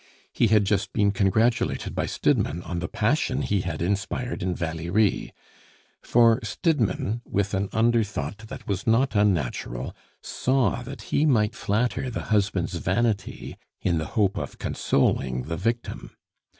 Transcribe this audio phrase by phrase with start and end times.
[0.33, 5.31] He had just been congratulated by Stidmann on the passion he had inspired in Valerie;
[6.01, 12.09] for Stidmann, with an under thought that was not unnatural, saw that he might flatter
[12.09, 16.09] the husband's vanity in the hope of consoling the victim.